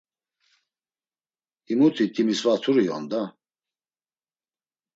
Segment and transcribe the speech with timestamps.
[1.67, 3.23] Himuti Timisvaturi on da!